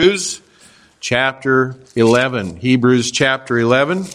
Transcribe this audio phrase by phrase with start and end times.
[0.00, 0.40] Hebrews
[0.98, 2.56] chapter 11.
[2.56, 4.06] Hebrews chapter 11.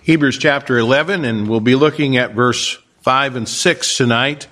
[0.00, 4.46] Hebrews chapter 11, and we'll be looking at verse 5 and 6 tonight.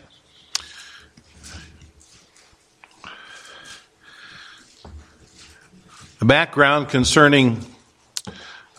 [6.19, 7.70] The background concerning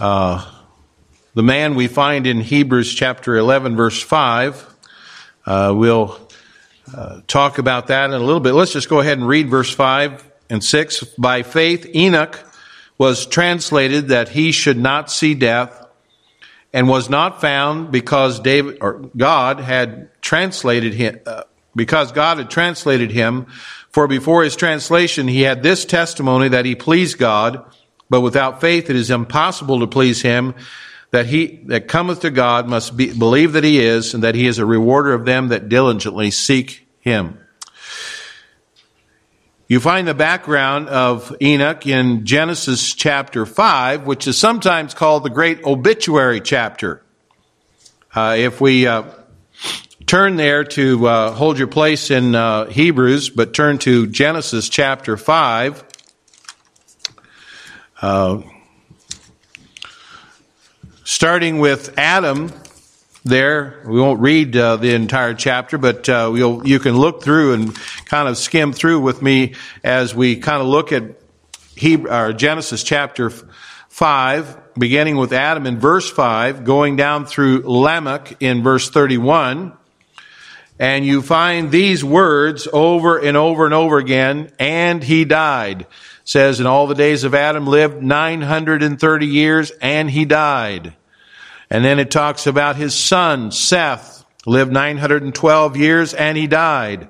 [0.01, 0.43] uh,
[1.35, 4.67] the man we find in Hebrews chapter 11, verse 5.
[5.45, 6.19] Uh, we'll
[6.91, 8.53] uh, talk about that in a little bit.
[8.53, 11.03] Let's just go ahead and read verse 5 and 6.
[11.19, 12.39] By faith, Enoch
[12.97, 15.85] was translated that he should not see death
[16.73, 21.43] and was not found because David or God had translated him uh,
[21.75, 23.45] because God had translated him
[23.91, 27.65] for before his translation he had this testimony that he pleased God
[28.11, 30.53] but without faith, it is impossible to please him.
[31.11, 34.47] That he that cometh to God must be, believe that he is, and that he
[34.47, 37.39] is a rewarder of them that diligently seek him.
[39.67, 45.29] You find the background of Enoch in Genesis chapter 5, which is sometimes called the
[45.29, 47.01] great obituary chapter.
[48.13, 49.03] Uh, if we uh,
[50.05, 55.15] turn there to uh, hold your place in uh, Hebrews, but turn to Genesis chapter
[55.15, 55.90] 5.
[58.01, 58.41] Uh,
[61.03, 62.51] starting with Adam,
[63.23, 67.75] there, we won't read uh, the entire chapter, but uh, you can look through and
[68.05, 71.03] kind of skim through with me as we kind of look at
[71.75, 78.63] Hebrew, Genesis chapter 5, beginning with Adam in verse 5, going down through Lamech in
[78.63, 79.73] verse 31.
[80.79, 85.85] And you find these words over and over and over again, and he died
[86.23, 90.93] says, in all the days of Adam lived 930 years and he died.
[91.69, 97.07] And then it talks about his son, Seth, lived 912 years and he died.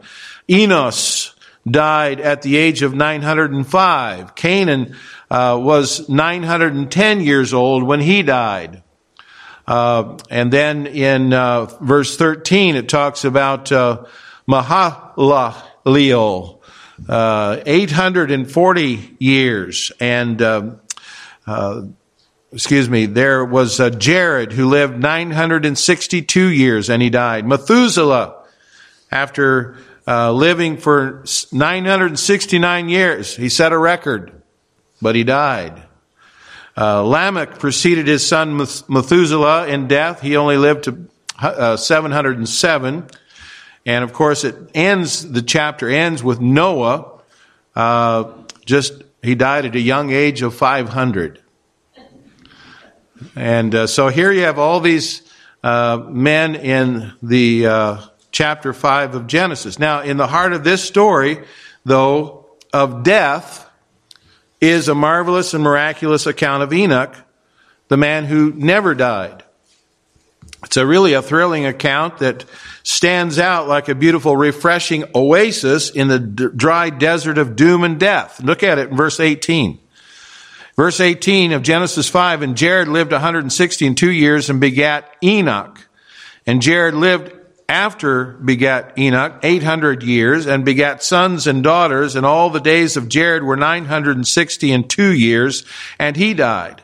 [0.50, 1.36] Enos
[1.70, 4.36] died at the age of 905.
[4.36, 4.96] Cainan
[5.30, 8.84] uh, was 910 years old when he died.
[9.68, 14.04] Uh, and then in uh, verse 13, it talks about uh,
[14.50, 16.60] Mahalaleel,
[17.10, 19.92] 840 years.
[20.00, 20.76] And, uh,
[21.48, 21.84] uh,
[22.54, 27.46] excuse me, there was uh, Jared who lived 962 years and he died.
[27.46, 28.44] Methuselah,
[29.12, 34.42] after uh, living for 969 years, he set a record,
[35.02, 35.84] but he died.
[36.78, 40.22] Uh, Lamech preceded his son Methuselah in death.
[40.22, 41.08] He only lived to
[41.40, 43.08] uh, 707.
[43.86, 47.20] And of course, it ends, the chapter ends with Noah.
[47.76, 48.32] Uh,
[48.66, 48.94] just,
[49.24, 51.42] he died at a young age of 500.
[53.36, 55.22] And uh, so here you have all these
[55.64, 59.78] uh, men in the uh, chapter 5 of Genesis.
[59.80, 61.44] Now, in the heart of this story,
[61.86, 63.70] though, of death,
[64.60, 67.16] is a marvelous and miraculous account of Enoch,
[67.88, 69.44] the man who never died.
[70.64, 72.46] It's a really a thrilling account that
[72.84, 78.00] stands out like a beautiful, refreshing oasis in the d- dry desert of doom and
[78.00, 78.42] death.
[78.42, 79.80] Look at it in verse 18.
[80.76, 85.88] Verse 18 of Genesis 5, and Jared lived 160 and two years and begat Enoch.
[86.48, 87.34] And Jared lived
[87.68, 93.10] after begat Enoch 800 years and begat sons and daughters, and all the days of
[93.10, 95.64] Jared were 960 and two years,
[96.00, 96.82] and he died.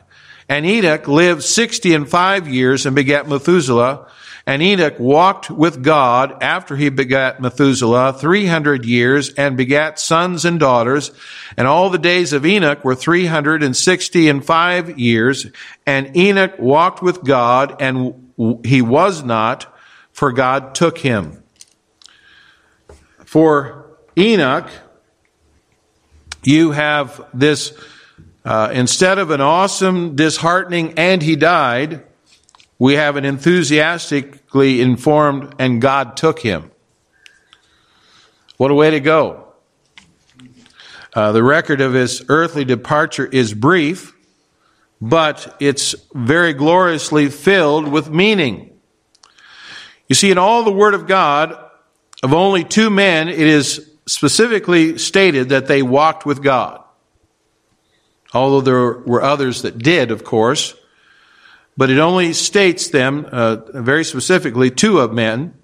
[0.48, 4.10] And Enoch lived 60 and five years and begat Methuselah.
[4.48, 10.58] And Enoch walked with God after he begat Methuselah 300 years and begat sons and
[10.58, 11.10] daughters.
[11.58, 15.48] And all the days of Enoch were 360 and five years.
[15.84, 18.32] And Enoch walked with God and
[18.64, 19.66] he was not,
[20.12, 21.42] for God took him.
[23.26, 24.70] For Enoch,
[26.42, 27.78] you have this,
[28.46, 32.07] uh, instead of an awesome, disheartening, and he died,
[32.78, 36.70] we have an enthusiastically informed, and God took him.
[38.56, 39.48] What a way to go.
[41.12, 44.14] Uh, the record of his earthly departure is brief,
[45.00, 48.78] but it's very gloriously filled with meaning.
[50.08, 51.58] You see, in all the Word of God,
[52.22, 56.82] of only two men, it is specifically stated that they walked with God.
[58.32, 60.74] Although there were others that did, of course
[61.78, 65.54] but it only states them uh, very specifically two of men.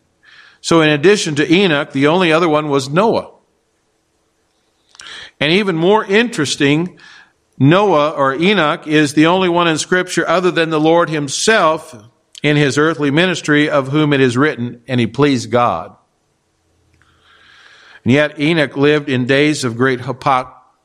[0.60, 3.32] So, in addition to Enoch, the only other one was Noah.
[5.40, 7.00] And even more interesting
[7.58, 11.92] Noah or Enoch is the only one in Scripture other than the Lord Himself
[12.44, 15.96] in His earthly ministry of whom it is written, and He pleased God.
[18.04, 20.00] And yet Enoch lived in days of great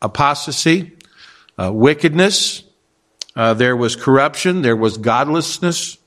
[0.01, 0.97] apostasy,
[1.55, 2.63] uh, wickedness.
[3.35, 4.61] Uh, there was corruption.
[4.61, 5.97] There was godlessness.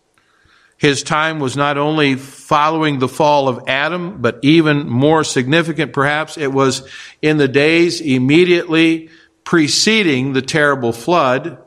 [0.77, 6.37] His time was not only following the fall of Adam, but even more significant, perhaps,
[6.37, 6.89] it was
[7.23, 9.09] in the days immediately
[9.45, 11.59] preceding the terrible flood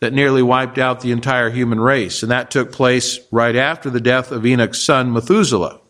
[0.00, 2.22] that nearly wiped out the entire human race.
[2.22, 5.80] And that took place right after the death of Enoch's son, Methuselah.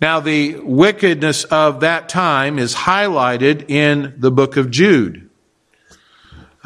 [0.00, 5.25] Now, the wickedness of that time is highlighted in the book of Jude.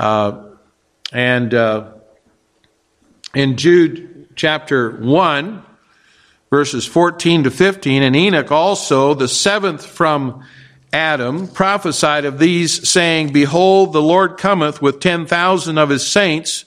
[0.00, 0.44] Uh,
[1.12, 1.92] and uh,
[3.34, 5.62] in Jude chapter 1,
[6.48, 10.42] verses 14 to 15, and Enoch also, the seventh from
[10.90, 16.64] Adam, prophesied of these, saying, Behold, the Lord cometh with ten thousand of his saints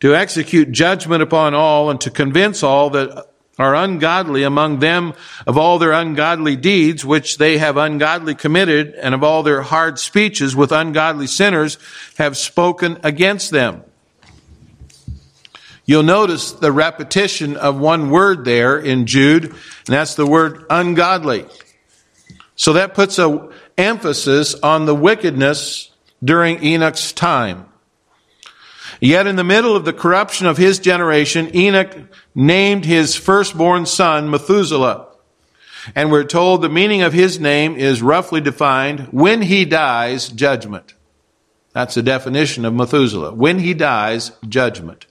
[0.00, 3.31] to execute judgment upon all and to convince all that
[3.62, 5.14] are ungodly among them
[5.46, 9.98] of all their ungodly deeds which they have ungodly committed and of all their hard
[9.98, 11.78] speeches with ungodly sinners
[12.18, 13.82] have spoken against them.
[15.84, 19.54] You'll notice the repetition of one word there in Jude, and
[19.86, 21.46] that's the word ungodly.
[22.54, 25.90] So that puts an emphasis on the wickedness
[26.22, 27.66] during Enoch's time.
[29.02, 31.92] Yet in the middle of the corruption of his generation, Enoch
[32.36, 35.08] named his firstborn son Methuselah.
[35.96, 40.94] And we're told the meaning of his name is roughly defined when he dies, judgment.
[41.72, 43.34] That's the definition of Methuselah.
[43.34, 45.06] When he dies, judgment.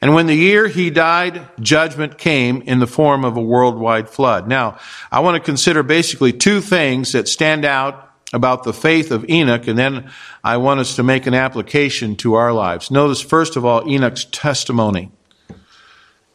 [0.00, 4.48] And when the year he died, judgment came in the form of a worldwide flood.
[4.48, 4.78] Now,
[5.10, 9.68] I want to consider basically two things that stand out about the faith of Enoch,
[9.68, 10.10] and then
[10.42, 12.90] I want us to make an application to our lives.
[12.90, 15.10] Notice, first of all, Enoch's testimony.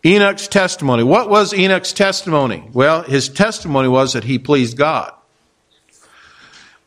[0.05, 1.03] Enoch's testimony.
[1.03, 2.69] What was Enoch's testimony?
[2.71, 5.13] Well, his testimony was that he pleased God.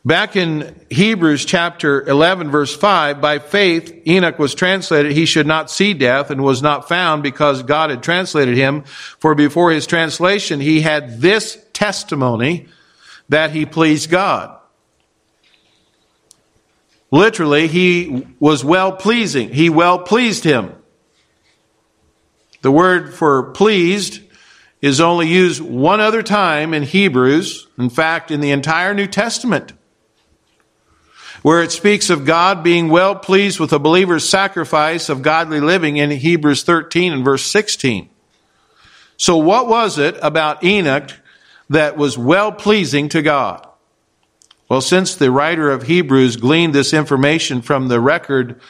[0.03, 5.69] Back in Hebrews chapter 11 verse 5, by faith Enoch was translated, he should not
[5.69, 8.81] see death and was not found because God had translated him.
[9.19, 12.67] For before his translation, he had this testimony
[13.29, 14.57] that he pleased God.
[17.11, 19.51] Literally, he was well pleasing.
[19.51, 20.73] He well pleased him.
[22.61, 24.21] The word for pleased
[24.81, 27.67] is only used one other time in Hebrews.
[27.77, 29.73] In fact, in the entire New Testament
[31.41, 35.97] where it speaks of God being well pleased with a believer's sacrifice of godly living
[35.97, 38.09] in Hebrews 13 and verse 16.
[39.17, 41.11] So what was it about Enoch
[41.69, 43.67] that was well pleasing to God?
[44.71, 48.61] Well, since the writer of Hebrews gleaned this information from the record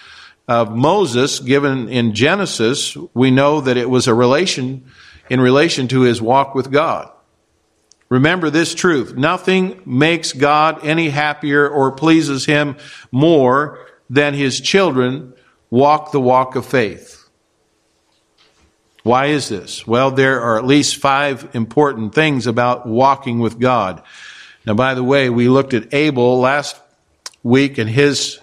[0.48, 4.86] of Moses given in Genesis, we know that it was a relation
[5.30, 7.12] in relation to his walk with God.
[8.10, 9.16] Remember this truth.
[9.16, 12.78] Nothing makes God any happier or pleases him
[13.12, 15.36] more than his children
[15.70, 17.30] walk the walk of faith.
[19.04, 19.86] Why is this?
[19.86, 24.02] Well, there are at least five important things about walking with God.
[24.66, 26.80] Now, by the way, we looked at Abel last
[27.44, 28.40] week and his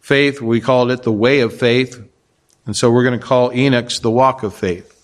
[0.00, 0.40] faith.
[0.40, 2.02] We called it the way of faith.
[2.66, 4.94] And so we're going to call Enoch's the walk of faith.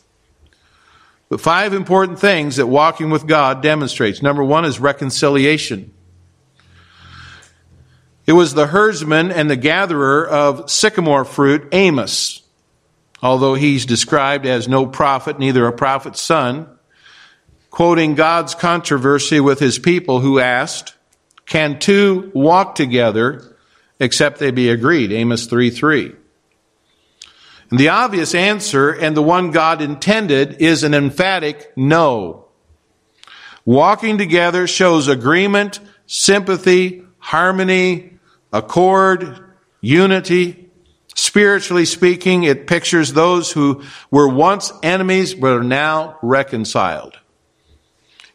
[1.28, 4.22] But five important things that walking with God demonstrates.
[4.22, 5.92] Number one is reconciliation.
[8.26, 12.42] It was the herdsman and the gatherer of sycamore fruit, Amos.
[13.22, 16.73] Although he's described as no prophet, neither a prophet's son,
[17.74, 20.94] quoting God's controversy with his people who asked,
[21.44, 23.56] Can two walk together
[23.98, 25.10] except they be agreed?
[25.10, 26.14] Amos 3 3.
[27.70, 32.46] And the obvious answer, and the one God intended, is an emphatic no.
[33.64, 38.12] Walking together shows agreement, sympathy, harmony,
[38.52, 40.70] accord, unity.
[41.16, 47.18] Spiritually speaking, it pictures those who were once enemies but are now reconciled.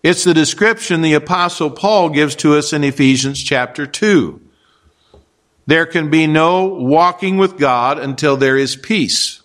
[0.02, 4.42] It's the description the apostle Paul gives to us in Ephesians chapter 2.
[5.68, 9.42] There can be no walking with God until there is peace.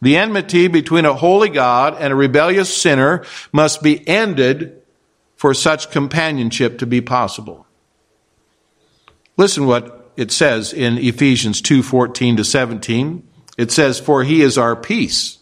[0.00, 4.80] The enmity between a holy God and a rebellious sinner must be ended
[5.36, 7.66] for such companionship to be possible.
[9.36, 13.22] Listen what it says in Ephesians 2:14 to 17.
[13.58, 15.38] It says, "For he is our peace,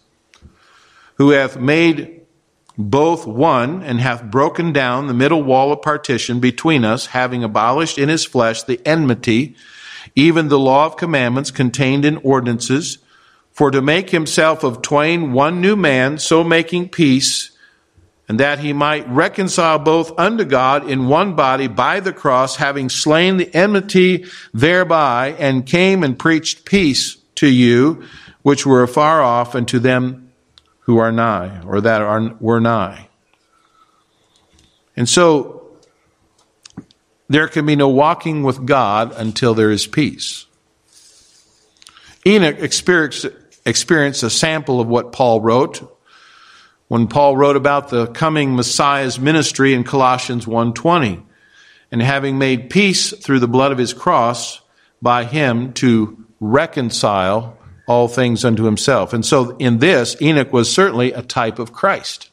[1.17, 2.18] who hath made
[2.79, 7.99] both one and hath broken down the middle wall of partition between us, having abolished
[7.99, 9.57] in his flesh the enmity
[10.15, 12.99] even the law of commandments contained in ordinances,
[13.53, 17.51] for to make himself of twain one new man, so making peace,
[18.29, 22.89] and that he might reconcile both unto God in one body by the cross, having
[22.89, 28.03] slain the enmity thereby, and came and preached peace to you,
[28.43, 30.28] which were afar off, and to them
[30.89, 33.09] who are nigh, or that are, were nigh.
[34.97, 35.77] And so,
[37.29, 40.47] there can be no walking with God until there is peace.
[42.27, 43.27] Enoch experienced,
[43.67, 45.95] experienced a sample of what Paul wrote
[46.87, 51.23] when Paul wrote about the coming Messiah's ministry in Colossians 1:20
[51.93, 54.63] and having made peace through the blood of his cross
[55.03, 57.58] by him to reconcile
[57.89, 59.13] all things unto himself.
[59.13, 62.31] And so in this Enoch was certainly a type of Christ.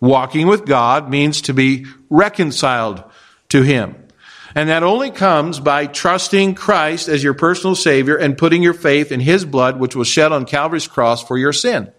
[0.00, 3.04] Walking with God means to be reconciled
[3.50, 3.94] to him.
[4.54, 9.10] And that only comes by trusting Christ as your personal Savior and putting your faith
[9.10, 11.90] in His blood, which was shed on Calvary's cross for your sin.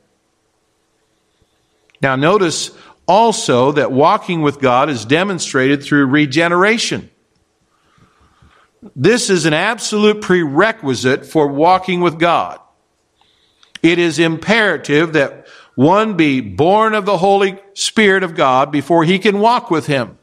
[2.01, 2.71] Now, notice
[3.07, 7.09] also that walking with God is demonstrated through regeneration.
[8.96, 12.60] This is an absolute prerequisite for walking with God.
[13.82, 19.20] It is imperative that one be born of the Holy Spirit of God before he
[19.20, 20.18] can walk with Him.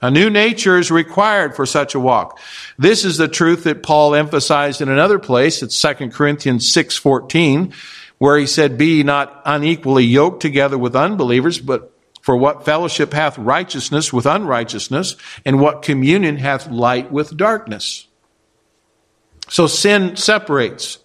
[0.00, 2.38] A new nature is required for such a walk.
[2.78, 5.62] This is the truth that Paul emphasized in another place.
[5.62, 7.72] It's 2 Corinthians 6:14,
[8.18, 11.90] where he said, "Be not unequally yoked together with unbelievers, but
[12.28, 15.16] for what fellowship hath righteousness with unrighteousness,
[15.46, 18.06] and what communion hath light with darkness?"
[19.48, 20.98] So sin separates.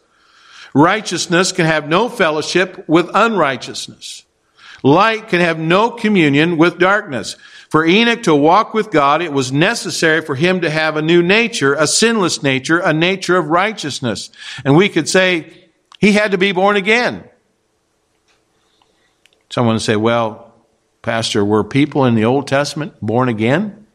[0.74, 4.24] Righteousness can have no fellowship with unrighteousness.
[4.84, 7.38] Light can have no communion with darkness.
[7.70, 11.24] For Enoch to walk with God, it was necessary for him to have a new
[11.24, 14.30] nature, a sinless nature, a nature of righteousness.
[14.66, 15.54] And we could say
[16.00, 17.24] he had to be born again.
[19.50, 20.50] Someone would say, well,
[21.04, 23.86] Pastor, were people in the Old Testament born again?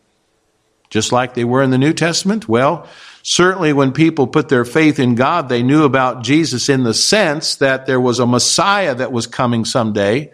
[0.91, 2.49] Just like they were in the New Testament?
[2.49, 2.87] Well,
[3.23, 7.57] certainly when people put their faith in God, they knew about Jesus in the sense
[7.57, 10.33] that there was a Messiah that was coming someday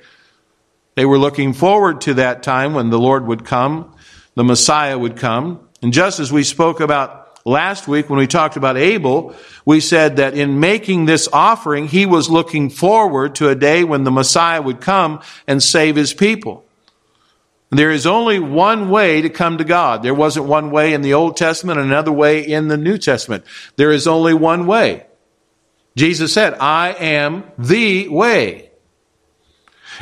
[0.94, 3.94] they were looking forward to that time when the Lord would come,
[4.34, 5.60] the Messiah would come.
[5.82, 9.34] And just as we spoke about last week when we talked about Abel,
[9.64, 14.04] we said that in making this offering, he was looking forward to a day when
[14.04, 16.64] the Messiah would come and save his people.
[17.70, 20.02] There is only one way to come to God.
[20.02, 23.44] There wasn't one way in the Old Testament, another way in the New Testament.
[23.76, 25.06] There is only one way.
[25.96, 28.70] Jesus said, I am the way.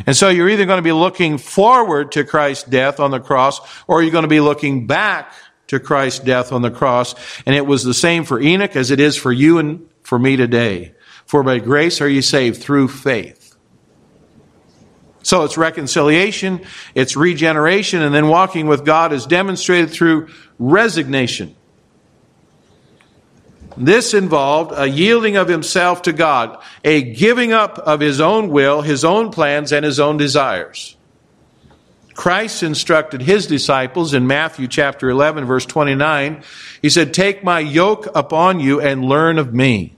[0.06, 3.60] And so you're either going to be looking forward to Christ's death on the cross
[3.86, 5.32] or you're going to be looking back
[5.72, 7.14] to Christ's death on the cross.
[7.44, 10.36] And it was the same for Enoch as it is for you and for me
[10.36, 10.94] today.
[11.26, 13.56] For by grace are you saved through faith.
[15.22, 16.62] So it's reconciliation,
[16.94, 21.54] it's regeneration, and then walking with God is demonstrated through resignation.
[23.76, 28.82] This involved a yielding of himself to God, a giving up of his own will,
[28.82, 30.96] his own plans, and his own desires.
[32.14, 36.42] Christ instructed his disciples in Matthew chapter 11 verse 29.
[36.80, 39.96] He said, Take my yoke upon you and learn of me.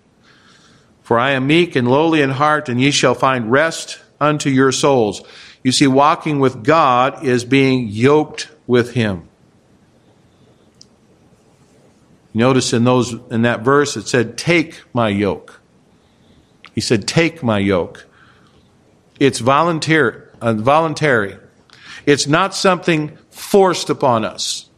[1.02, 4.72] For I am meek and lowly in heart, and ye shall find rest unto your
[4.72, 5.22] souls.
[5.62, 9.28] You see, walking with God is being yoked with him.
[12.32, 15.60] Notice in those in that verse it said, "Take my yoke."
[16.74, 18.06] He said, "Take my yoke."
[19.20, 21.36] It's volunteer, uh, voluntary.
[22.06, 24.68] It's not something forced upon us.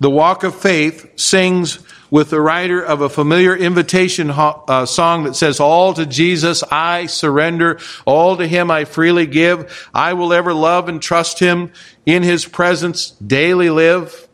[0.00, 1.78] The Walk of Faith sings
[2.10, 7.06] with the writer of a familiar invitation uh, song that says, All to Jesus I
[7.06, 9.88] surrender, all to Him I freely give.
[9.94, 11.72] I will ever love and trust Him,
[12.04, 14.28] in His presence daily live.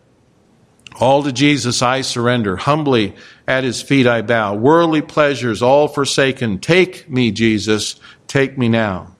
[1.00, 2.56] All to Jesus I surrender.
[2.56, 3.14] Humbly
[3.46, 4.54] at his feet I bow.
[4.54, 6.58] Worldly pleasures all forsaken.
[6.58, 8.00] Take me, Jesus.
[8.26, 9.14] Take me now.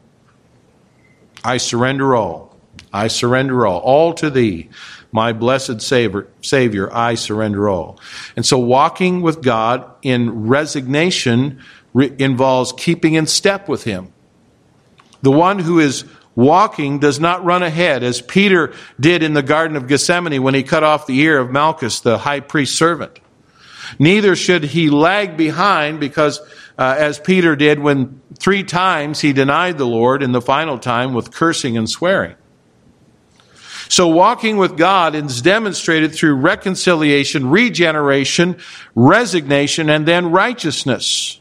[1.44, 2.47] I surrender all.
[2.92, 3.80] I surrender all.
[3.80, 4.70] All to thee,
[5.12, 7.98] my blessed Savior, Savior, I surrender all.
[8.36, 14.12] And so walking with God in resignation re- involves keeping in step with him.
[15.22, 16.04] The one who is
[16.38, 20.62] Walking does not run ahead, as Peter did in the Garden of Gethsemane when he
[20.62, 23.18] cut off the ear of Malchus, the high priest's servant.
[23.98, 26.38] Neither should he lag behind, because
[26.78, 31.12] uh, as Peter did when three times he denied the Lord, in the final time
[31.12, 32.36] with cursing and swearing.
[33.88, 38.58] So walking with God is demonstrated through reconciliation, regeneration,
[38.94, 41.40] resignation, and then righteousness.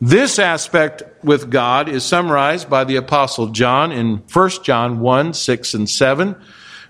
[0.00, 5.74] This aspect with God is summarized by the apostle John in 1 John 1, 6
[5.74, 6.36] and 7,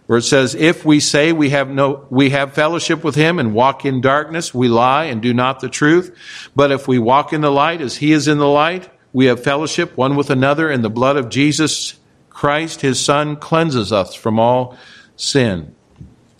[0.07, 3.55] where it says, If we say we have no, we have fellowship with him and
[3.55, 6.14] walk in darkness, we lie and do not the truth.
[6.55, 9.43] But if we walk in the light as he is in the light, we have
[9.43, 11.97] fellowship one with another and the blood of Jesus
[12.37, 14.76] Christ, his son, cleanses us from all
[15.16, 15.75] sin.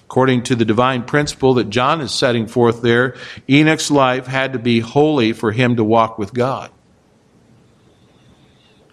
[0.01, 3.17] According to the divine principle that John is setting forth there,
[3.49, 6.71] Enoch's life had to be holy for him to walk with God.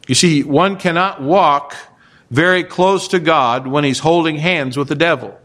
[0.08, 1.76] You see, one cannot walk
[2.32, 5.38] very close to God when he's holding hands with the devil.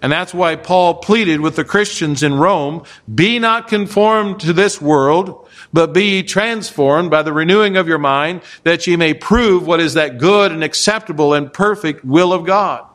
[0.00, 4.80] And that's why Paul pleaded with the Christians in Rome be not conformed to this
[4.80, 9.66] world, but be ye transformed by the renewing of your mind, that ye may prove
[9.66, 12.86] what is that good and acceptable and perfect will of God.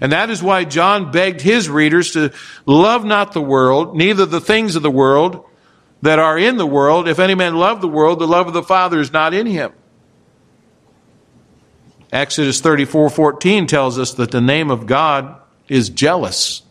[0.00, 2.32] And that is why John begged his readers to
[2.64, 5.44] love not the world, neither the things of the world
[6.02, 7.08] that are in the world.
[7.08, 9.72] If any man love the world, the love of the Father is not in him.
[12.12, 16.62] Exodus 34 14 tells us that the name of God is jealous.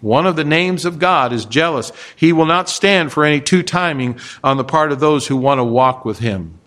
[0.00, 1.90] One of the names of God is jealous.
[2.14, 5.58] He will not stand for any two timing on the part of those who want
[5.58, 6.58] to walk with Him.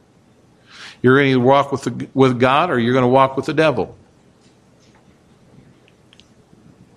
[1.02, 3.54] You're going to walk with, the, with God or you're going to walk with the
[3.54, 3.96] devil.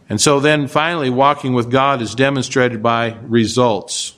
[0.08, 4.14] And so then finally, walking with God is demonstrated by results.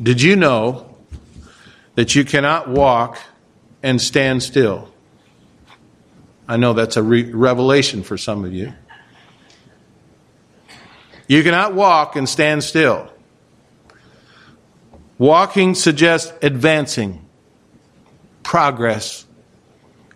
[0.00, 0.96] Did you know
[1.94, 3.18] that you cannot walk
[3.82, 4.88] and stand still?
[6.48, 8.72] I know that's a re- revelation for some of you.
[11.26, 13.10] You cannot walk and stand still.
[15.16, 17.24] Walking suggests advancing,
[18.42, 19.26] progress,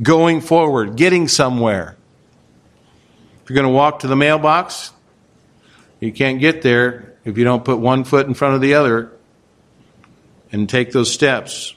[0.03, 1.97] going forward, getting somewhere.
[3.43, 4.93] If you're going to walk to the mailbox,
[6.00, 9.12] you can't get there if you don't put one foot in front of the other
[10.53, 11.75] and take those steps.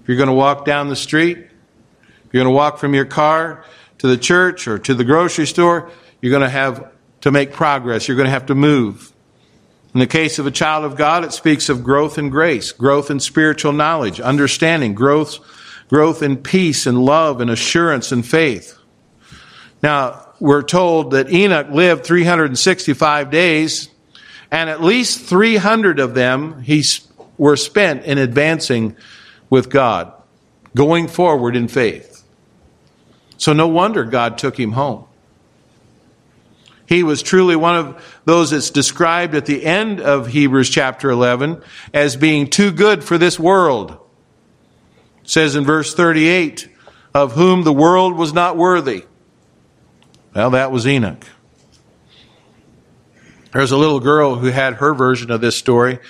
[0.00, 3.04] If you're going to walk down the street, if you're going to walk from your
[3.04, 3.64] car
[3.98, 8.08] to the church or to the grocery store, you're going to have to make progress.
[8.08, 9.12] You're going to have to move.
[9.92, 13.10] In the case of a child of God, it speaks of growth in grace, growth
[13.10, 15.38] in spiritual knowledge, understanding, growth,
[15.88, 18.78] growth in peace and love and assurance and faith.
[19.82, 23.88] Now, we're told that Enoch lived 365 days,
[24.50, 26.84] and at least 300 of them he
[27.36, 28.96] were spent in advancing
[29.48, 30.12] with God,
[30.74, 32.22] going forward in faith.
[33.36, 35.06] So no wonder God took him home.
[36.90, 41.62] He was truly one of those that's described at the end of Hebrews chapter 11
[41.94, 43.92] as being too good for this world.
[45.22, 46.68] It says in verse 38,
[47.14, 49.04] of whom the world was not worthy.
[50.34, 51.24] Well, that was Enoch.
[53.52, 56.00] There's a little girl who had her version of this story.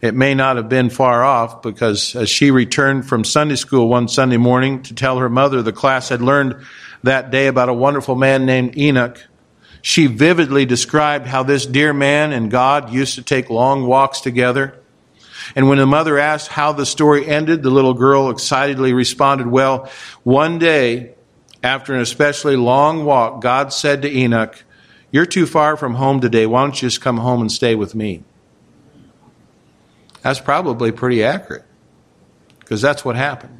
[0.00, 4.08] It may not have been far off because as she returned from Sunday school one
[4.08, 6.64] Sunday morning to tell her mother the class had learned
[7.02, 9.22] that day about a wonderful man named Enoch,
[9.82, 14.78] she vividly described how this dear man and God used to take long walks together.
[15.56, 19.90] And when the mother asked how the story ended, the little girl excitedly responded, Well,
[20.22, 21.14] one day
[21.62, 24.62] after an especially long walk, God said to Enoch,
[25.10, 26.46] You're too far from home today.
[26.46, 28.22] Why don't you just come home and stay with me?
[30.22, 31.64] That's probably pretty accurate
[32.60, 33.59] because that's what happened.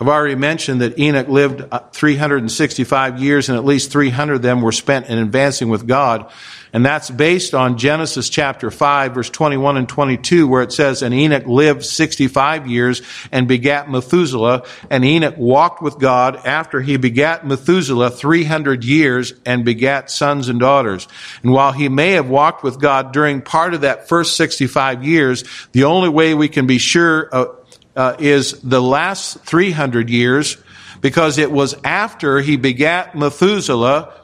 [0.00, 4.62] I've already mentioned that Enoch lived uh, 365 years and at least 300 of them
[4.62, 6.30] were spent in advancing with God.
[6.72, 11.12] And that's based on Genesis chapter 5 verse 21 and 22 where it says, And
[11.12, 14.64] Enoch lived 65 years and begat Methuselah.
[14.88, 20.60] And Enoch walked with God after he begat Methuselah 300 years and begat sons and
[20.60, 21.08] daughters.
[21.42, 25.42] And while he may have walked with God during part of that first 65 years,
[25.72, 27.56] the only way we can be sure
[27.98, 30.56] uh, is the last 300 years
[31.00, 34.14] because it was after he begat Methuselah.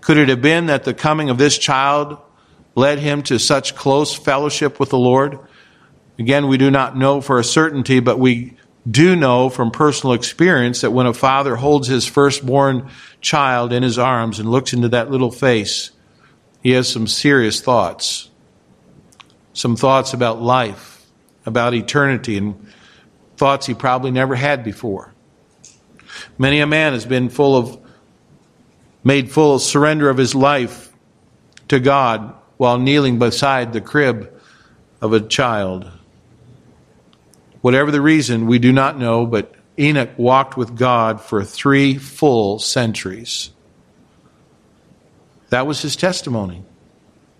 [0.00, 2.18] Could it have been that the coming of this child
[2.76, 5.40] led him to such close fellowship with the Lord?
[6.20, 8.56] Again, we do not know for a certainty, but we
[8.88, 12.88] do know from personal experience that when a father holds his firstborn
[13.20, 15.90] child in his arms and looks into that little face,
[16.62, 18.30] he has some serious thoughts.
[19.52, 20.99] Some thoughts about life
[21.50, 22.66] about eternity and
[23.36, 25.12] thoughts he probably never had before.
[26.38, 27.78] Many a man has been full of,
[29.04, 30.90] made full of surrender of his life
[31.68, 34.32] to God while kneeling beside the crib
[35.00, 35.90] of a child.
[37.60, 42.58] Whatever the reason, we do not know, but Enoch walked with God for three full
[42.58, 43.50] centuries.
[45.50, 46.64] That was his testimony.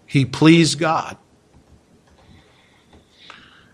[0.07, 1.17] He pleased God.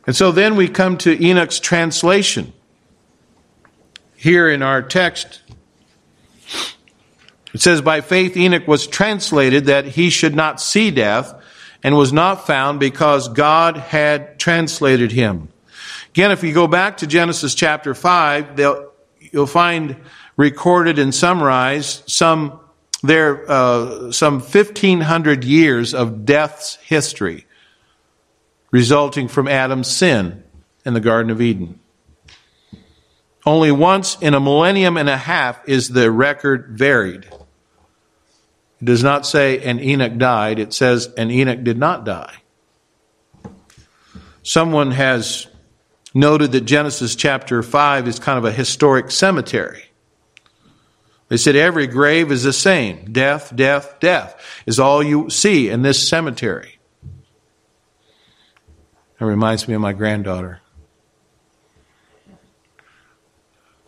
[0.06, 2.52] And so then we come to Enoch's translation.
[4.16, 5.42] Here in our text,
[7.52, 11.34] it says, By faith Enoch was translated that he should not see death,
[11.82, 15.48] and was not found because God had translated him.
[16.10, 18.58] Again, if you go back to Genesis chapter 5,
[19.20, 19.96] you'll find
[20.36, 22.60] recorded and summarized some
[23.02, 27.45] there uh, some 1500 years of death's history
[28.76, 30.44] resulting from Adam's sin
[30.84, 31.80] in the Garden of Eden.
[33.46, 37.24] Only once in a millennium and a half is the record varied.
[37.24, 40.58] It does not say, and Enoch died.
[40.58, 42.34] It says, and Enoch did not die.
[44.42, 45.46] Someone has
[46.12, 49.86] noted that Genesis chapter 5 is kind of a historic cemetery.
[51.28, 53.10] They said every grave is the same.
[53.10, 56.75] Death, death, death is all you see in this cemetery.
[59.18, 60.60] That reminds me of my granddaughter.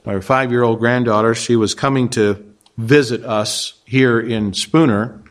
[0.05, 5.23] My five year old granddaughter, she was coming to visit us here in Spooner.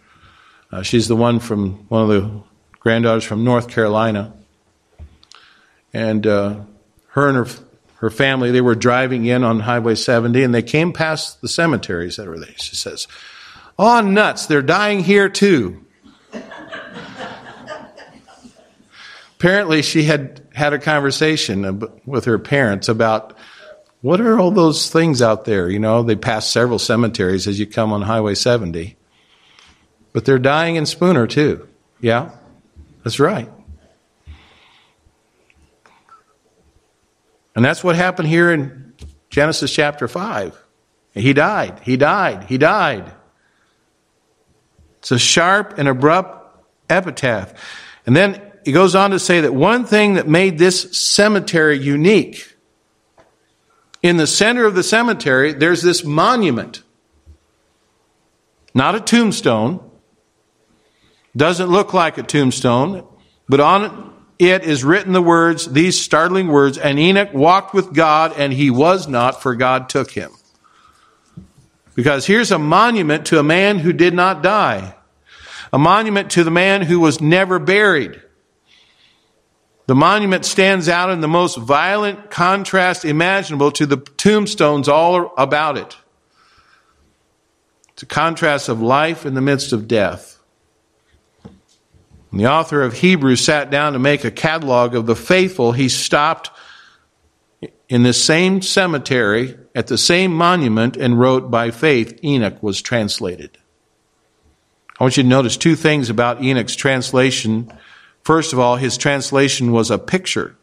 [0.71, 2.43] Uh, she's the one from one of the
[2.79, 4.33] granddaughters from North Carolina.
[5.93, 6.59] And uh,
[7.07, 7.47] her and her,
[7.95, 12.17] her family, they were driving in on Highway 70 and they came past the cemeteries
[12.17, 12.53] that were there.
[12.57, 13.07] She says,
[13.79, 15.86] Oh, nuts, they're dying here too.
[19.39, 23.37] Apparently, she had had a conversation with her parents about
[24.01, 25.69] what are all those things out there?
[25.69, 28.97] You know, they pass several cemeteries as you come on Highway 70.
[30.11, 31.67] But they're dying in Spooner too.
[32.01, 32.31] Yeah?
[33.03, 33.51] That's right.
[37.55, 38.93] And that's what happened here in
[39.29, 40.65] Genesis chapter 5.
[41.13, 41.79] He died.
[41.83, 42.45] He died.
[42.45, 43.11] He died.
[44.99, 47.53] It's a sharp and abrupt epitaph.
[48.05, 52.53] And then he goes on to say that one thing that made this cemetery unique
[54.03, 56.83] in the center of the cemetery, there's this monument.
[58.73, 59.89] Not a tombstone.
[61.33, 63.07] Doesn't look like a tombstone,
[63.47, 68.33] but on it is written the words, these startling words, and Enoch walked with God
[68.35, 70.33] and he was not, for God took him.
[71.95, 74.93] Because here's a monument to a man who did not die.
[75.71, 78.23] A monument to the man who was never buried.
[79.87, 85.77] The monument stands out in the most violent contrast imaginable to the tombstones all about
[85.77, 85.95] it.
[87.93, 90.39] It's a contrast of life in the midst of death.
[92.29, 95.87] When the author of Hebrews sat down to make a catalog of the faithful, he
[95.87, 96.51] stopped
[97.87, 103.57] in the same cemetery at the same monument and wrote, By faith, Enoch was translated.
[104.99, 107.71] I want you to notice two things about Enoch's translation
[108.27, 110.57] First of all, his translation was a picture.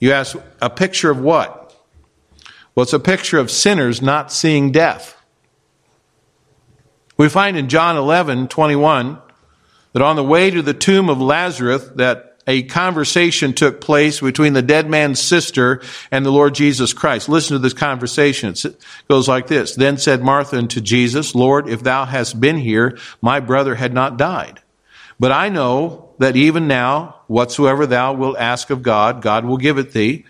[0.00, 1.76] You ask, a picture of what?
[2.74, 5.22] Well, it's a picture of sinners not seeing death.
[7.18, 9.18] We find in John 11, 21,
[9.92, 14.54] that on the way to the tomb of Lazarus, that a conversation took place between
[14.54, 17.28] the dead man's sister and the Lord Jesus Christ.
[17.28, 18.54] Listen to this conversation.
[18.54, 19.74] It goes like this.
[19.74, 24.16] Then said Martha unto Jesus, Lord, if thou hadst been here, my brother had not
[24.16, 24.62] died.
[25.20, 29.78] But I know that even now, whatsoever thou wilt ask of God, God will give
[29.78, 30.24] it thee.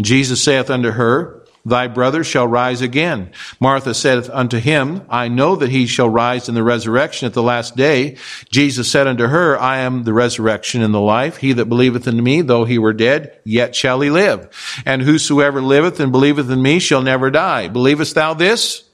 [0.00, 3.32] Jesus saith unto her, Thy brother shall rise again.
[3.60, 7.42] Martha saith unto him, I know that he shall rise in the resurrection at the
[7.42, 8.16] last day.
[8.50, 11.36] Jesus said unto her, I am the resurrection and the life.
[11.36, 14.48] He that believeth in me, though he were dead, yet shall he live.
[14.86, 17.68] And whosoever liveth and believeth in me shall never die.
[17.68, 18.84] Believest thou this?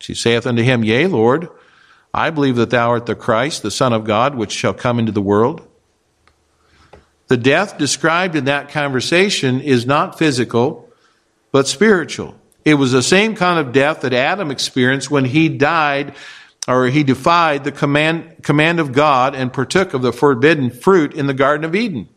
[0.00, 1.48] She saith unto him, Yea, Lord.
[2.12, 5.12] I believe that thou art the Christ, the Son of God, which shall come into
[5.12, 5.66] the world.
[7.28, 10.90] The death described in that conversation is not physical,
[11.50, 12.34] but spiritual.
[12.64, 16.14] It was the same kind of death that Adam experienced when he died
[16.68, 21.26] or he defied the command, command of God and partook of the forbidden fruit in
[21.26, 22.08] the Garden of Eden.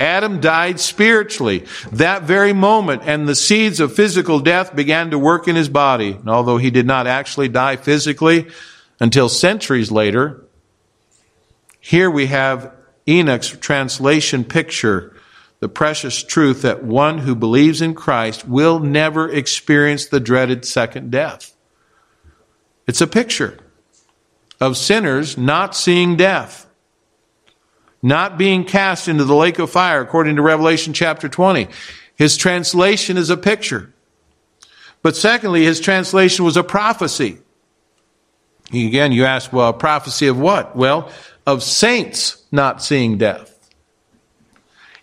[0.00, 5.48] Adam died spiritually that very moment, and the seeds of physical death began to work
[5.48, 6.12] in his body.
[6.12, 8.46] And although he did not actually die physically
[9.00, 10.44] until centuries later,
[11.80, 12.72] here we have
[13.08, 15.14] Enoch's translation picture
[15.60, 21.10] the precious truth that one who believes in Christ will never experience the dreaded second
[21.10, 21.52] death.
[22.86, 23.58] It's a picture
[24.60, 26.66] of sinners not seeing death.
[28.02, 31.68] not being cast into the lake of fire, according to Revelation chapter 20.
[32.14, 33.92] His translation is a picture.
[35.02, 37.38] But secondly, his translation was a prophecy.
[38.72, 40.76] Again, you ask, well, a prophecy of what?
[40.76, 41.10] Well,
[41.46, 43.57] of saints not seeing death.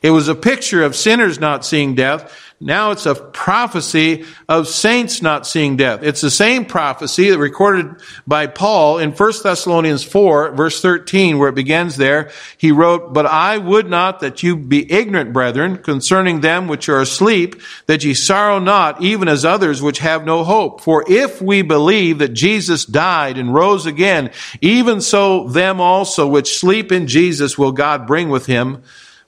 [0.06, 5.20] It was a picture of sinners not seeing death, now it's a prophecy of saints
[5.24, 6.04] not seeing death.
[6.04, 7.96] It's the same prophecy that recorded
[8.28, 12.30] by Paul in 1 Thessalonians 4 verse 13 where it begins there.
[12.58, 17.02] He wrote, But I would not that you be ignorant, brethren, concerning them which are
[17.02, 20.82] asleep, that ye sorrow not, even as others which have no hope.
[20.82, 24.30] For if we believe that Jesus died and rose again,
[24.62, 28.84] even so them also which sleep in Jesus will God bring with him.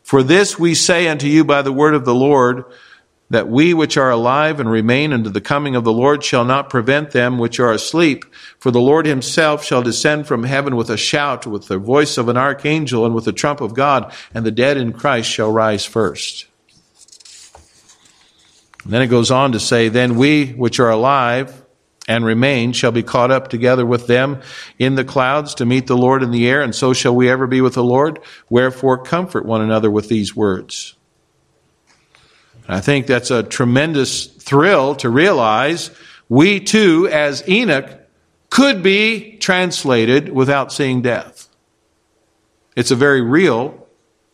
[0.07, 2.63] For this we say unto you by the word of the Lord,
[3.29, 6.69] that we which are alive and remain unto the coming of the Lord shall not
[6.69, 8.23] prevent them which are asleep.
[8.57, 12.29] For the Lord himself shall descend from heaven with a shout, with the voice of
[12.29, 15.83] an archangel, and with the trump of God, and the dead in Christ shall rise
[15.83, 16.45] first.
[18.85, 21.65] And then it goes on to say, Then we which are alive
[22.07, 24.41] and remain shall be caught up together with them
[24.79, 27.47] in the clouds to meet the Lord in the air, and so shall we ever
[27.47, 28.19] be with the Lord.
[28.49, 30.95] Wherefore comfort one another with these words.
[32.67, 35.91] I think that's a tremendous thrill to realize
[36.29, 37.89] we too, as Enoch,
[38.49, 41.47] could be translated without seeing death.
[42.75, 43.87] It's a very real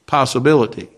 [0.06, 0.90] possibility.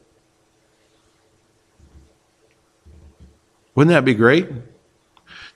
[3.75, 4.49] Wouldn't that be great?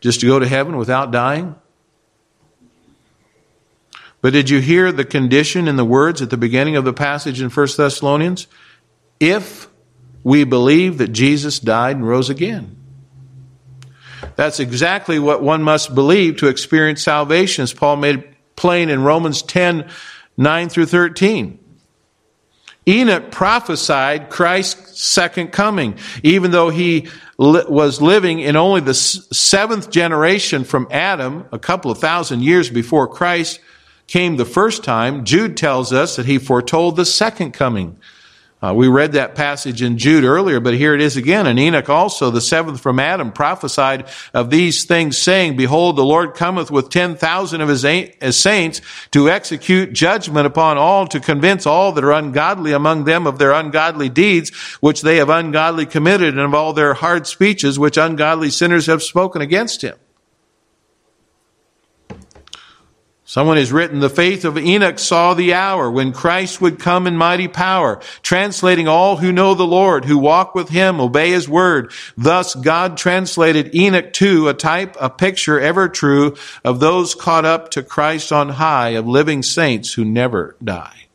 [0.01, 1.55] Just to go to heaven without dying?
[4.21, 7.41] But did you hear the condition in the words at the beginning of the passage
[7.41, 8.47] in 1 Thessalonians?
[9.19, 9.69] If
[10.23, 12.75] we believe that Jesus died and rose again.
[14.35, 18.23] That's exactly what one must believe to experience salvation, as Paul made
[18.55, 19.89] plain in Romans 10
[20.37, 21.58] 9 through 13.
[22.89, 30.63] Enoch prophesied Christ's second coming, even though he was living in only the seventh generation
[30.63, 33.59] from Adam, a couple of thousand years before Christ
[34.07, 35.23] came the first time.
[35.23, 37.97] Jude tells us that he foretold the second coming
[38.61, 41.47] uh, we read that passage in Jude earlier, but here it is again.
[41.47, 46.33] And Enoch also, the seventh from Adam, prophesied of these things, saying, Behold, the Lord
[46.33, 51.65] cometh with ten thousand of his, his saints to execute judgment upon all, to convince
[51.65, 56.33] all that are ungodly among them of their ungodly deeds, which they have ungodly committed,
[56.33, 59.95] and of all their hard speeches, which ungodly sinners have spoken against him.
[63.29, 67.15] Someone has written, the faith of Enoch saw the hour when Christ would come in
[67.15, 71.91] mighty power, translating all who know the Lord, who walk with him, obey his word.
[72.17, 77.69] Thus God translated Enoch too, a type, a picture ever true of those caught up
[77.69, 81.05] to Christ on high, of living saints who never die.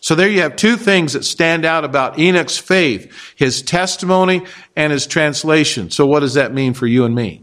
[0.00, 4.42] So there you have two things that stand out about Enoch's faith, his testimony
[4.76, 5.90] and his translation.
[5.90, 7.42] So what does that mean for you and me?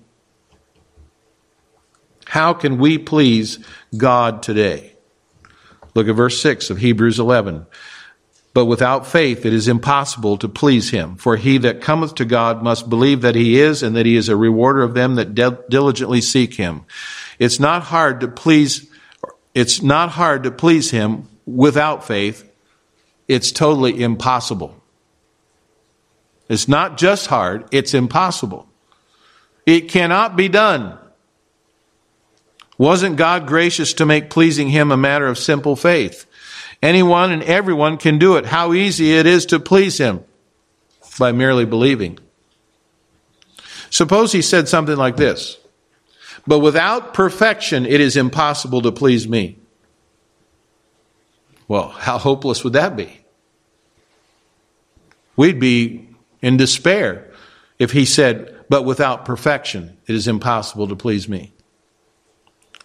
[2.29, 3.59] How can we please
[3.95, 4.93] God today?
[5.95, 7.65] Look at verse 6 of Hebrews 11.
[8.53, 11.15] But without faith it is impossible to please him.
[11.15, 14.29] For he that cometh to God must believe that he is, and that he is
[14.29, 15.35] a rewarder of them that
[15.69, 16.83] diligently seek him.
[17.39, 18.89] It's not hard to please,
[19.53, 22.51] it's not hard to please him without faith.
[23.27, 24.75] It's totally impossible.
[26.49, 28.67] It's not just hard, it's impossible.
[29.65, 30.97] It cannot be done.
[32.77, 36.25] Wasn't God gracious to make pleasing Him a matter of simple faith?
[36.81, 38.45] Anyone and everyone can do it.
[38.45, 40.23] How easy it is to please Him
[41.17, 42.19] by merely believing.
[43.89, 45.57] Suppose He said something like this
[46.45, 49.57] But without perfection, it is impossible to please me.
[51.67, 53.21] Well, how hopeless would that be?
[55.35, 56.09] We'd be
[56.41, 57.31] in despair
[57.79, 61.53] if He said, But without perfection, it is impossible to please me.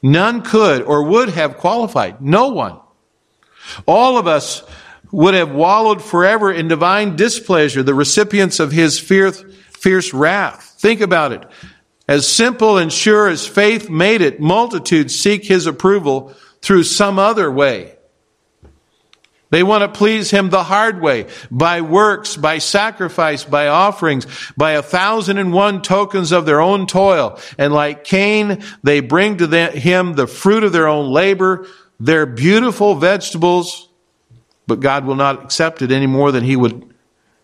[0.02, 2.20] None could or would have qualified.
[2.20, 2.80] No one.
[3.86, 4.62] All of us
[5.12, 10.74] would have wallowed forever in divine displeasure, the recipients of his fierce, fierce wrath.
[10.78, 11.44] Think about it.
[12.08, 17.50] As simple and sure as faith made it, multitudes seek his approval through some other
[17.50, 17.96] way.
[19.52, 24.72] They want to please him the hard way, by works, by sacrifice, by offerings, by
[24.72, 27.38] a thousand and one tokens of their own toil.
[27.58, 31.66] And like Cain, they bring to him the fruit of their own labor,
[32.00, 33.90] their beautiful vegetables,
[34.66, 36.94] but God will not accept it any more than he would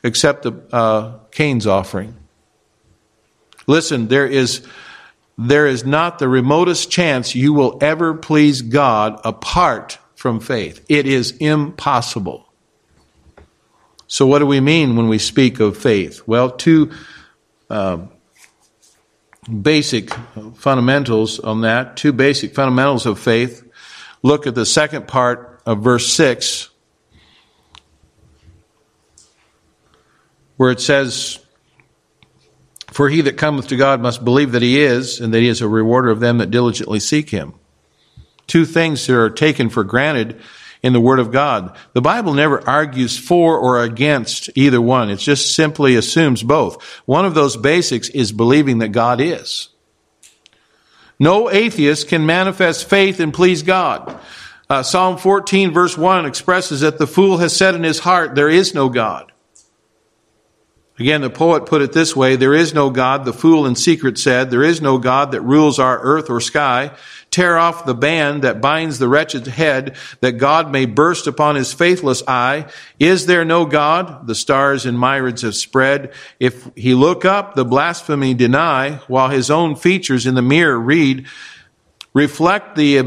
[0.03, 2.17] accept the, uh, Cain's offering.
[3.67, 4.67] Listen, there is,
[5.37, 10.85] there is not the remotest chance you will ever please God apart from faith.
[10.89, 12.45] It is impossible.
[14.09, 16.27] So, what do we mean when we speak of faith?
[16.27, 16.91] Well, two
[17.71, 17.99] uh,
[19.63, 20.13] basic
[20.57, 23.63] fundamentals on that, two basic fundamentals of faith.
[24.25, 26.69] Look at the second part of verse 6,
[30.57, 31.39] where it says,
[32.89, 35.61] For he that cometh to God must believe that he is, and that he is
[35.61, 37.55] a rewarder of them that diligently seek him.
[38.49, 40.41] Two things that are taken for granted
[40.83, 41.77] in the Word of God.
[41.93, 45.11] The Bible never argues for or against either one.
[45.11, 46.83] It just simply assumes both.
[47.05, 49.69] One of those basics is believing that God is.
[51.19, 54.19] No atheist can manifest faith and please God.
[54.71, 58.51] Uh, Psalm 14 verse 1 expresses that the fool has said in his heart, there
[58.51, 59.33] is no God.
[60.99, 64.19] Again, the poet put it this way, there is no God, the fool in secret
[64.19, 66.91] said, there is no God that rules our earth or sky.
[67.31, 71.73] Tear off the band that binds the wretched head, that God may burst upon his
[71.73, 72.67] faithless eye.
[72.99, 74.27] Is there no God?
[74.27, 76.13] The stars and myriads have spread.
[76.41, 81.27] If he look up, the blasphemy deny, while his own features in the mirror read,
[82.15, 83.01] reflect the,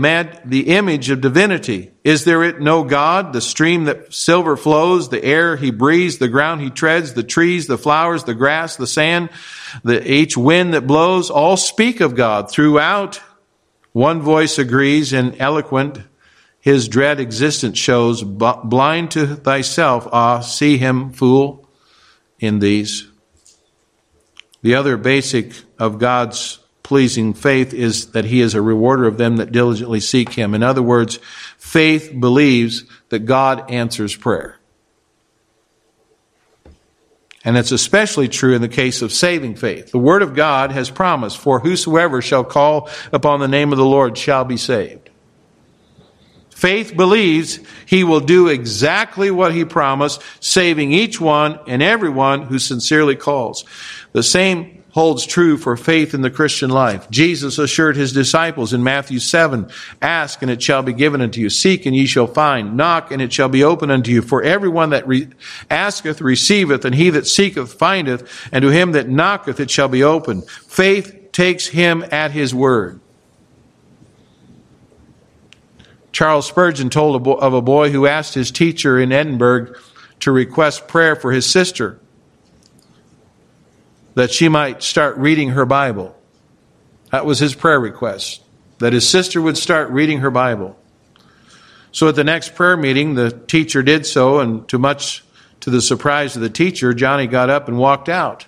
[0.46, 1.92] the image of divinity.
[2.04, 3.34] Is there it no God?
[3.34, 7.68] The stream that silver flows, the air he breathes, the ground he treads, the trees,
[7.68, 9.30] the flowers, the grass, the sand,
[9.84, 12.50] the each wind that blows, all speak of God.
[12.50, 13.22] Throughout,
[13.92, 16.00] one voice agrees and eloquent,
[16.62, 21.68] his dread existence shows, blind to thyself, ah, see him, fool,
[22.40, 23.08] in these.
[24.62, 26.61] The other basic of God's
[26.92, 30.54] pleasing faith is that he is a rewarder of them that diligently seek him.
[30.54, 31.20] In other words,
[31.58, 34.60] faith believes that God answers prayer.
[37.46, 39.92] And it's especially true in the case of saving faith.
[39.92, 43.86] The Word of God has promised, for whosoever shall call upon the name of the
[43.86, 45.10] Lord shall be saved.
[46.50, 52.60] Faith believes he will do exactly what he promised, saving each one and everyone who
[52.60, 53.64] sincerely calls.
[54.12, 57.10] The same holds true for faith in the Christian life.
[57.10, 59.70] Jesus assured his disciples in Matthew 7,
[60.02, 61.50] Ask and it shall be given unto you.
[61.50, 62.76] Seek and ye shall find.
[62.76, 64.22] Knock and it shall be opened unto you.
[64.22, 65.30] For everyone that re-
[65.70, 70.04] asketh receiveth, and he that seeketh findeth, and to him that knocketh it shall be
[70.04, 70.48] opened.
[70.50, 73.00] Faith takes him at his word.
[76.12, 79.74] Charles Spurgeon told of a boy who asked his teacher in Edinburgh
[80.20, 82.01] to request prayer for his sister
[84.16, 86.16] that she might start reading her Bible.
[87.12, 88.42] That was his prayer request,
[88.80, 90.78] that his sister would start reading her Bible.
[91.92, 95.24] So at the next prayer meeting, the teacher did so, and to much
[95.62, 98.46] to the surprise of the teacher, Johnny got up and walked out.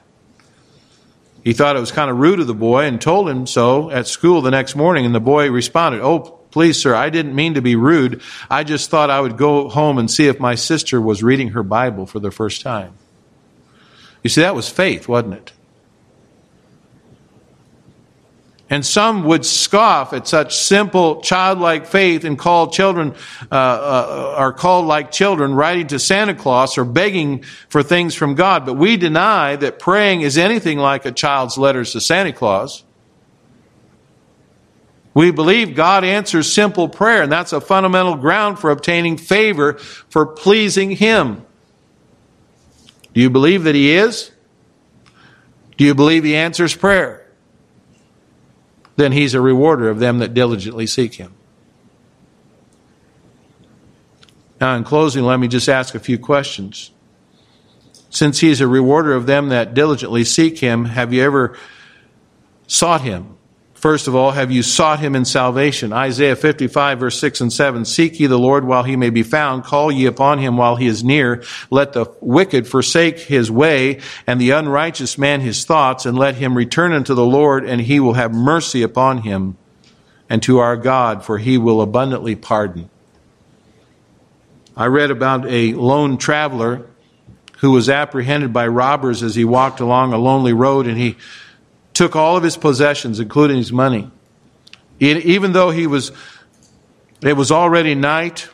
[1.44, 4.08] He thought it was kind of rude of the boy and told him so at
[4.08, 7.62] school the next morning, and the boy responded, Oh, please, sir, I didn't mean to
[7.62, 8.22] be rude.
[8.50, 11.64] I just thought I would go home and see if my sister was reading her
[11.64, 12.94] Bible for the first time.
[14.24, 15.52] You see, that was faith, wasn't it?
[18.70, 23.14] And some would scoff at such simple childlike faith and call children,
[23.52, 28.34] uh, uh, are called like children writing to Santa Claus or begging for things from
[28.34, 28.66] God.
[28.66, 32.84] But we deny that praying is anything like a child's letters to Santa Claus.
[35.14, 40.26] We believe God answers simple prayer, and that's a fundamental ground for obtaining favor, for
[40.26, 41.46] pleasing Him.
[43.14, 44.32] Do you believe that He is?
[45.78, 47.28] Do you believe He answers prayer?
[48.96, 51.34] Then He's a rewarder of them that diligently seek Him.
[54.60, 56.92] Now, in closing, let me just ask a few questions.
[58.10, 61.58] Since He's a rewarder of them that diligently seek Him, have you ever
[62.68, 63.38] sought Him?
[63.84, 65.92] First of all, have you sought him in salvation?
[65.92, 67.84] Isaiah 55 verse 6 and 7.
[67.84, 69.66] Seek ye the Lord while he may be found.
[69.66, 71.44] Call ye upon him while he is near.
[71.70, 76.56] Let the wicked forsake his way and the unrighteous man his thoughts and let him
[76.56, 79.58] return unto the Lord and he will have mercy upon him
[80.30, 82.90] and to our God for he will abundantly pardon.
[84.78, 86.86] I read about a lone traveler
[87.58, 91.18] who was apprehended by robbers as he walked along a lonely road and he
[91.94, 94.10] took all of his possessions, including his money.
[95.00, 96.12] Even though he was,
[97.22, 98.48] it was already night,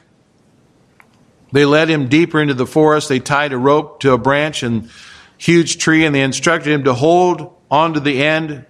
[1.51, 3.09] they led him deeper into the forest.
[3.09, 4.89] They tied a rope to a branch and
[5.37, 8.65] huge tree, and they instructed him to hold onto the end.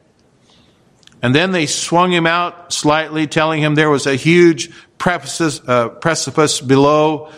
[1.21, 5.89] And then they swung him out slightly, telling him there was a huge precipice, uh,
[5.89, 7.31] precipice below.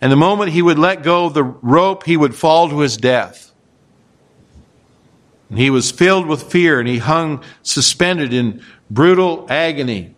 [0.00, 2.96] And the moment he would let go of the rope, he would fall to his
[2.96, 3.49] death.
[5.50, 10.14] And he was filled with fear and he hung suspended in brutal agony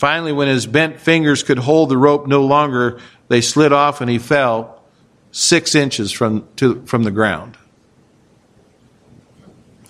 [0.00, 4.08] Finally, when his bent fingers could hold the rope no longer, they slid off and
[4.08, 4.82] he fell
[5.30, 7.58] six inches from, to, from the ground.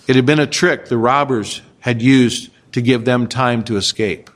[0.08, 4.30] It had been a trick the robbers had used to give them time to escape.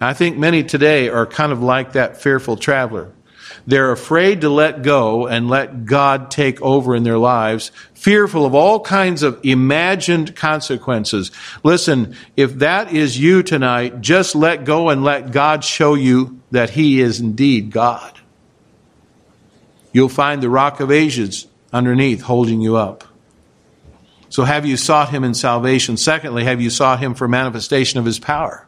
[0.00, 3.10] I think many today are kind of like that fearful traveler.
[3.66, 8.54] They're afraid to let go and let God take over in their lives, fearful of
[8.54, 11.32] all kinds of imagined consequences.
[11.64, 16.70] Listen, if that is you tonight, just let go and let God show you that
[16.70, 18.20] He is indeed God.
[19.92, 23.02] You'll find the rock of ages underneath holding you up.
[24.28, 25.96] So have you sought Him in salvation?
[25.96, 28.65] Secondly, have you sought Him for manifestation of His power?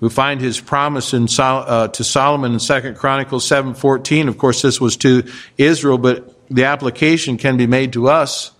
[0.00, 4.28] We find his promise in, uh, to Solomon in 2 Chronicles 7:14.
[4.28, 5.24] Of course, this was to
[5.56, 8.52] Israel, but the application can be made to us.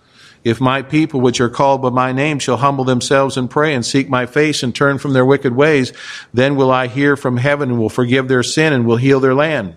[0.43, 3.85] If my people, which are called by my name, shall humble themselves and pray and
[3.85, 5.91] seek my face and turn from their wicked ways,
[6.33, 9.35] then will I hear from heaven and will forgive their sin and will heal their
[9.35, 9.75] land.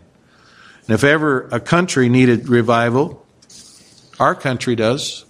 [0.87, 3.25] And if ever a country needed revival,
[4.21, 5.25] our country does.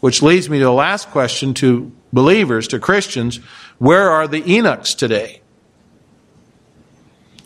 [0.00, 3.40] Which leads me to the last question to believers, to Christians.
[3.82, 5.40] Where are the Enochs today?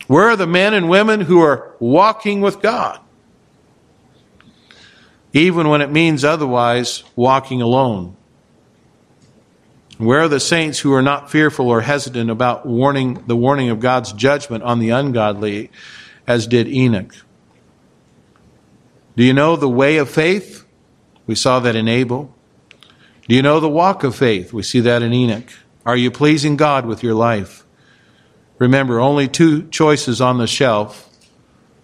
[0.05, 2.99] Where are the men and women who are walking with God?
[5.33, 8.15] Even when it means otherwise, walking alone.
[9.97, 13.79] Where are the saints who are not fearful or hesitant about warning the warning of
[13.79, 15.71] God's judgment on the ungodly,
[16.27, 17.15] as did Enoch?
[19.15, 20.67] Do you know the way of faith?
[21.25, 22.31] We saw that in Abel.
[23.27, 24.53] Do you know the walk of faith?
[24.53, 25.51] We see that in Enoch.
[25.87, 27.63] Are you pleasing God with your life?
[28.59, 31.05] Remember, only two choices on the shelf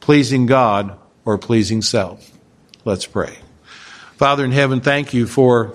[0.01, 2.30] pleasing God or pleasing self.
[2.84, 3.38] Let's pray.
[4.18, 5.74] Father in heaven, thank you for